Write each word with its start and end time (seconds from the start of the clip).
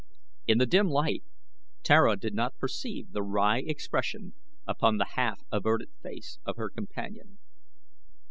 In 0.47 0.57
the 0.57 0.65
dim 0.65 0.89
light 0.89 1.23
Tara 1.83 2.17
did 2.17 2.33
not 2.33 2.57
perceive 2.57 3.11
the 3.11 3.21
wry 3.21 3.59
expression 3.59 4.33
upon 4.65 4.97
the 4.97 5.09
half 5.13 5.43
averted 5.51 5.91
face 6.01 6.39
of 6.43 6.55
her 6.57 6.71
companion. 6.71 7.37